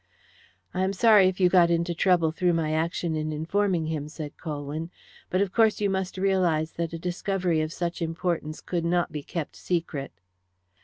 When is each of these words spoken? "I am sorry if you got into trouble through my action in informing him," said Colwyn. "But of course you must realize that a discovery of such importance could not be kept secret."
"I 0.73 0.81
am 0.81 0.93
sorry 0.93 1.27
if 1.27 1.39
you 1.39 1.47
got 1.47 1.69
into 1.69 1.93
trouble 1.93 2.31
through 2.31 2.53
my 2.53 2.73
action 2.73 3.15
in 3.15 3.31
informing 3.31 3.85
him," 3.85 4.07
said 4.09 4.35
Colwyn. 4.35 4.89
"But 5.29 5.41
of 5.41 5.53
course 5.53 5.79
you 5.79 5.91
must 5.91 6.17
realize 6.17 6.71
that 6.71 6.93
a 6.93 6.97
discovery 6.97 7.61
of 7.61 7.71
such 7.71 8.01
importance 8.01 8.61
could 8.61 8.83
not 8.83 9.11
be 9.11 9.21
kept 9.21 9.55
secret." 9.55 10.11